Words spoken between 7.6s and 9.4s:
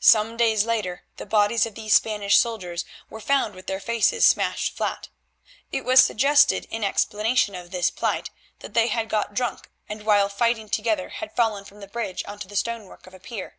this plight, that they had got